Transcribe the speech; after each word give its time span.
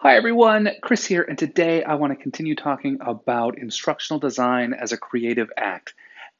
Hi 0.00 0.14
everyone, 0.14 0.68
Chris 0.80 1.04
here, 1.04 1.22
and 1.22 1.36
today 1.36 1.82
I 1.82 1.96
want 1.96 2.16
to 2.16 2.22
continue 2.22 2.54
talking 2.54 2.98
about 3.00 3.58
instructional 3.58 4.20
design 4.20 4.72
as 4.72 4.92
a 4.92 4.96
creative 4.96 5.50
act. 5.56 5.92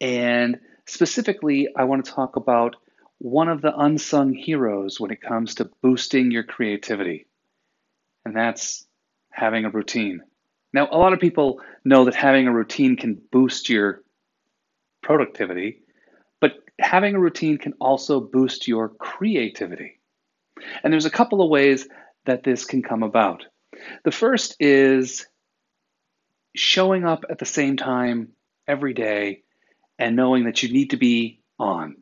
And 0.00 0.60
specifically, 0.86 1.66
I 1.76 1.82
want 1.82 2.04
to 2.04 2.12
talk 2.12 2.36
about 2.36 2.76
one 3.18 3.48
of 3.48 3.60
the 3.60 3.76
unsung 3.76 4.34
heroes 4.34 5.00
when 5.00 5.10
it 5.10 5.20
comes 5.20 5.56
to 5.56 5.68
boosting 5.82 6.30
your 6.30 6.44
creativity, 6.44 7.26
and 8.24 8.36
that's 8.36 8.86
having 9.32 9.64
a 9.64 9.70
routine. 9.70 10.20
Now, 10.72 10.88
a 10.88 10.96
lot 10.96 11.12
of 11.12 11.18
people 11.18 11.60
know 11.84 12.04
that 12.04 12.14
having 12.14 12.46
a 12.46 12.54
routine 12.54 12.94
can 12.94 13.20
boost 13.32 13.68
your 13.68 14.04
productivity, 15.02 15.82
but 16.40 16.52
having 16.78 17.16
a 17.16 17.20
routine 17.20 17.58
can 17.58 17.72
also 17.80 18.20
boost 18.20 18.68
your 18.68 18.90
creativity. 18.90 19.98
And 20.84 20.92
there's 20.92 21.04
a 21.04 21.10
couple 21.10 21.42
of 21.42 21.50
ways 21.50 21.88
that 22.26 22.42
this 22.42 22.64
can 22.64 22.82
come 22.82 23.02
about. 23.02 23.44
The 24.04 24.10
first 24.10 24.56
is 24.60 25.26
showing 26.54 27.04
up 27.04 27.24
at 27.30 27.38
the 27.38 27.46
same 27.46 27.76
time 27.76 28.30
every 28.66 28.94
day 28.94 29.42
and 29.98 30.16
knowing 30.16 30.44
that 30.44 30.62
you 30.62 30.72
need 30.72 30.90
to 30.90 30.96
be 30.96 31.40
on. 31.58 31.96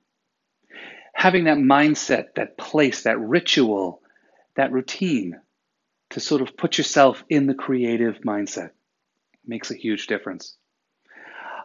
Having 1.13 1.45
that 1.45 1.59
mindset, 1.59 2.35
that 2.37 2.57
place, 2.57 3.03
that 3.03 3.19
ritual, 3.19 4.01
that 4.57 4.73
routine 4.73 5.41
to 6.11 6.21
sort 6.21 6.43
of 6.43 6.57
put 6.57 6.79
yourself 6.79 7.25
in 7.29 7.47
the 7.47 7.55
creative 7.55 8.21
mindset 8.21 8.71
makes 9.47 9.71
a 9.71 9.77
huge 9.77 10.07
difference. 10.07 10.57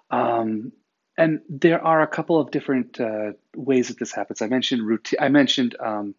Um, 0.10 0.72
and 1.18 1.42
there 1.48 1.84
are 1.84 2.02
a 2.02 2.08
couple 2.08 2.40
of 2.40 2.52
different 2.52 3.00
uh, 3.00 3.34
ways 3.56 3.90
that 3.90 4.00
this 4.00 4.12
happens. 4.12 4.42
I 4.42 4.48
mentioned 4.48 4.86
routine. 4.86 5.20
I 5.22 5.30
mentioned 5.30 5.76
um, 5.80 6.16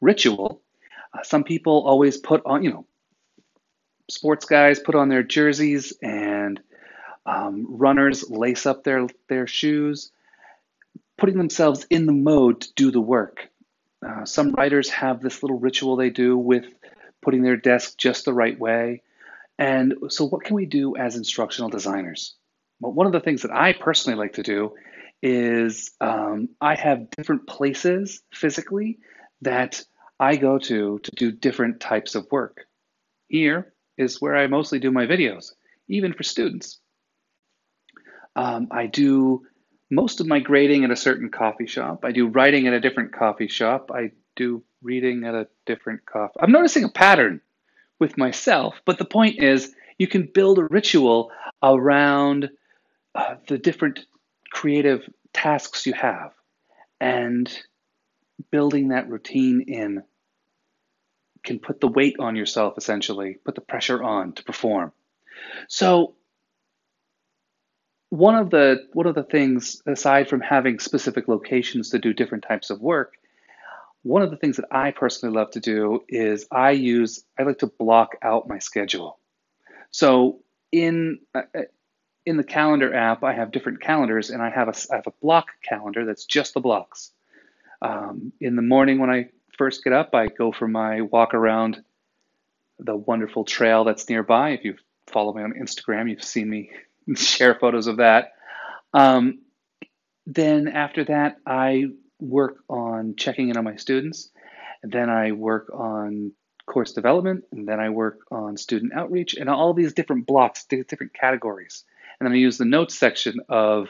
ritual. 0.00 0.62
Uh, 1.12 1.22
some 1.22 1.44
people 1.44 1.84
always 1.86 2.16
put 2.16 2.42
on, 2.44 2.62
you 2.62 2.70
know, 2.70 2.86
sports 4.10 4.44
guys 4.44 4.78
put 4.78 4.94
on 4.94 5.08
their 5.08 5.22
jerseys 5.22 5.92
and 6.02 6.60
um, 7.24 7.66
runners 7.68 8.30
lace 8.30 8.66
up 8.66 8.84
their 8.84 9.06
their 9.28 9.46
shoes, 9.46 10.12
putting 11.18 11.36
themselves 11.36 11.86
in 11.90 12.06
the 12.06 12.12
mode 12.12 12.60
to 12.60 12.72
do 12.74 12.90
the 12.90 13.00
work. 13.00 13.48
Uh, 14.06 14.24
some 14.24 14.52
writers 14.52 14.88
have 14.90 15.20
this 15.20 15.42
little 15.42 15.58
ritual 15.58 15.96
they 15.96 16.10
do 16.10 16.36
with 16.36 16.66
putting 17.22 17.42
their 17.42 17.56
desk 17.56 17.96
just 17.98 18.24
the 18.24 18.32
right 18.32 18.58
way. 18.58 19.02
And 19.58 19.94
so, 20.08 20.26
what 20.26 20.44
can 20.44 20.54
we 20.54 20.66
do 20.66 20.96
as 20.96 21.16
instructional 21.16 21.70
designers? 21.70 22.34
Well, 22.80 22.92
one 22.92 23.06
of 23.06 23.12
the 23.12 23.20
things 23.20 23.42
that 23.42 23.52
I 23.52 23.72
personally 23.72 24.18
like 24.18 24.34
to 24.34 24.42
do 24.42 24.74
is 25.22 25.92
um, 26.00 26.50
I 26.60 26.74
have 26.74 27.10
different 27.10 27.46
places 27.46 28.22
physically 28.32 28.98
that 29.40 29.82
I 30.18 30.36
go 30.36 30.58
to 30.58 30.98
to 30.98 31.10
do 31.12 31.32
different 31.32 31.80
types 31.80 32.14
of 32.14 32.26
work. 32.30 32.66
Here 33.28 33.72
is 33.98 34.20
where 34.20 34.36
I 34.36 34.46
mostly 34.46 34.78
do 34.78 34.90
my 34.90 35.06
videos, 35.06 35.52
even 35.88 36.12
for 36.12 36.22
students. 36.22 36.80
Um, 38.34 38.68
I 38.70 38.86
do 38.86 39.46
most 39.90 40.20
of 40.20 40.26
my 40.26 40.40
grading 40.40 40.84
at 40.84 40.90
a 40.90 40.96
certain 40.96 41.30
coffee 41.30 41.66
shop. 41.66 42.04
I 42.04 42.12
do 42.12 42.28
writing 42.28 42.66
at 42.66 42.72
a 42.72 42.80
different 42.80 43.12
coffee 43.12 43.48
shop. 43.48 43.90
I 43.92 44.12
do 44.34 44.62
reading 44.82 45.24
at 45.24 45.34
a 45.34 45.48
different 45.64 46.04
coffee. 46.06 46.38
I'm 46.40 46.52
noticing 46.52 46.84
a 46.84 46.88
pattern 46.88 47.40
with 47.98 48.18
myself, 48.18 48.80
but 48.84 48.98
the 48.98 49.04
point 49.04 49.42
is 49.42 49.74
you 49.98 50.06
can 50.06 50.28
build 50.32 50.58
a 50.58 50.64
ritual 50.64 51.30
around 51.62 52.50
uh, 53.14 53.36
the 53.48 53.58
different 53.58 54.00
creative 54.50 55.08
tasks 55.32 55.86
you 55.86 55.94
have 55.94 56.32
and 57.00 57.62
building 58.56 58.88
that 58.88 59.10
routine 59.10 59.60
in 59.68 60.02
can 61.44 61.58
put 61.58 61.78
the 61.78 61.88
weight 61.88 62.16
on 62.18 62.36
yourself 62.36 62.72
essentially, 62.78 63.36
put 63.44 63.54
the 63.54 63.60
pressure 63.60 64.02
on 64.02 64.32
to 64.32 64.42
perform. 64.42 64.92
So 65.68 66.14
one 68.08 68.34
of 68.34 68.48
the 68.48 68.88
one 68.94 69.06
of 69.06 69.14
the 69.14 69.24
things 69.24 69.82
aside 69.86 70.30
from 70.30 70.40
having 70.40 70.78
specific 70.78 71.28
locations 71.28 71.90
to 71.90 71.98
do 71.98 72.14
different 72.14 72.44
types 72.48 72.70
of 72.70 72.80
work, 72.80 73.12
one 74.02 74.22
of 74.22 74.30
the 74.30 74.38
things 74.38 74.56
that 74.56 74.68
I 74.70 74.90
personally 74.90 75.36
love 75.36 75.50
to 75.50 75.60
do 75.60 76.00
is 76.08 76.46
I 76.50 76.70
use 76.70 77.22
I 77.38 77.42
like 77.42 77.58
to 77.58 77.66
block 77.66 78.16
out 78.22 78.48
my 78.48 78.58
schedule. 78.58 79.18
So 79.90 80.40
in 80.72 81.18
uh, 81.34 81.42
uh, 81.54 81.62
in 82.24 82.38
the 82.38 82.50
calendar 82.58 82.94
app, 82.94 83.22
I 83.22 83.34
have 83.34 83.52
different 83.52 83.82
calendars, 83.82 84.30
and 84.30 84.40
I 84.40 84.48
have 84.48 84.68
a 84.68 84.74
I 84.90 84.96
have 84.96 85.06
a 85.06 85.18
block 85.20 85.48
calendar 85.62 86.06
that's 86.06 86.24
just 86.24 86.54
the 86.54 86.60
blocks. 86.60 87.12
Um, 87.82 88.32
in 88.40 88.56
the 88.56 88.62
morning 88.62 88.98
when 88.98 89.10
I 89.10 89.30
first 89.56 89.84
get 89.84 89.92
up, 89.92 90.14
I 90.14 90.28
go 90.28 90.52
for 90.52 90.68
my 90.68 91.02
walk 91.02 91.34
around 91.34 91.82
the 92.78 92.96
wonderful 92.96 93.44
trail 93.44 93.84
that's 93.84 94.08
nearby. 94.08 94.50
If 94.50 94.64
you 94.64 94.76
follow 95.06 95.32
me 95.32 95.42
on 95.42 95.52
Instagram, 95.52 96.10
you've 96.10 96.24
seen 96.24 96.48
me 96.48 96.70
share 97.16 97.54
photos 97.54 97.86
of 97.86 97.98
that. 97.98 98.34
Um, 98.92 99.40
then 100.26 100.68
after 100.68 101.04
that, 101.04 101.38
I 101.46 101.86
work 102.20 102.58
on 102.68 103.14
checking 103.16 103.48
in 103.48 103.56
on 103.56 103.64
my 103.64 103.76
students. 103.76 104.30
Then 104.82 105.08
I 105.10 105.32
work 105.32 105.70
on 105.72 106.32
course 106.66 106.92
development. 106.92 107.44
And 107.52 107.66
then 107.66 107.80
I 107.80 107.90
work 107.90 108.20
on 108.30 108.56
student 108.56 108.92
outreach 108.92 109.34
and 109.34 109.48
all 109.48 109.72
these 109.72 109.94
different 109.94 110.26
blocks, 110.26 110.64
different 110.64 111.14
categories. 111.14 111.84
And 112.18 112.26
then 112.26 112.34
I 112.34 112.36
use 112.36 112.58
the 112.58 112.64
notes 112.64 112.98
section 112.98 113.40
of 113.48 113.88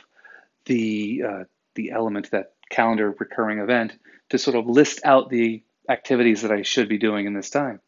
the, 0.67 1.23
uh, 1.27 1.45
the 1.75 1.91
element, 1.91 2.31
that 2.33 2.53
calendar 2.77 3.15
recurring 3.19 3.59
event, 3.59 3.95
to 4.29 4.39
sort 4.39 4.57
of 4.57 4.67
list 4.67 5.01
out 5.05 5.31
the 5.31 5.63
activities 5.89 6.43
that 6.43 6.53
I 6.53 6.63
should 6.63 6.89
be 6.89 6.99
doing 6.99 7.27
in 7.27 7.33
this 7.33 7.49
time. 7.49 7.81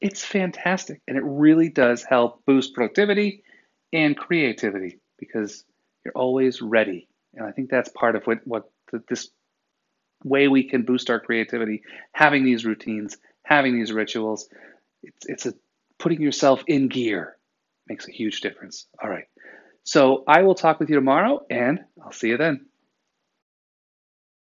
It's 0.00 0.24
fantastic 0.24 1.00
and 1.08 1.16
it 1.16 1.24
really 1.24 1.68
does 1.68 2.02
help 2.02 2.44
boost 2.46 2.74
productivity 2.74 3.42
and 3.92 4.16
creativity 4.16 5.00
because 5.18 5.64
you're 6.04 6.12
always 6.14 6.62
ready. 6.62 7.08
And 7.34 7.46
I 7.46 7.52
think 7.52 7.70
that's 7.70 7.88
part 7.90 8.16
of 8.16 8.24
what, 8.26 8.38
what 8.44 8.70
the, 8.90 9.02
this 9.08 9.28
way 10.24 10.48
we 10.48 10.64
can 10.64 10.82
boost 10.82 11.10
our 11.10 11.20
creativity, 11.20 11.82
having 12.12 12.44
these 12.44 12.64
routines, 12.64 13.16
having 13.44 13.76
these 13.76 13.92
rituals. 13.92 14.48
It's, 15.02 15.26
it's 15.26 15.46
a 15.46 15.54
putting 15.98 16.20
yourself 16.20 16.62
in 16.66 16.88
gear 16.88 17.36
makes 17.88 18.08
a 18.08 18.12
huge 18.12 18.40
difference. 18.40 18.86
All 19.02 19.10
right. 19.10 19.24
So 19.84 20.24
I 20.28 20.42
will 20.42 20.54
talk 20.54 20.78
with 20.78 20.90
you 20.90 20.96
tomorrow 20.96 21.44
and 21.50 21.80
I'll 22.04 22.12
see 22.12 22.28
you 22.28 22.36
then. 22.36 22.66